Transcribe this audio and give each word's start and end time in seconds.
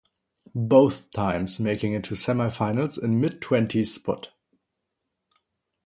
Both 0.55 1.11
times 1.11 1.59
making 1.59 1.93
it 1.93 2.03
to 2.05 2.15
semi-finals 2.15 2.97
in 2.97 3.21
mid 3.21 3.39
twenties 3.39 3.93
spot. 3.93 4.31